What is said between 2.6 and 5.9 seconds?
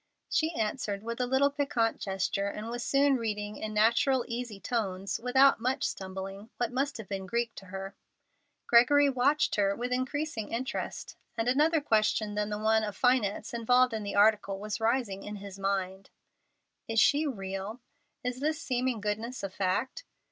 was soon reading in natural, easy tones, without much